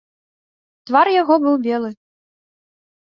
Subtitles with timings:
[0.89, 1.89] Твар яго быў белы.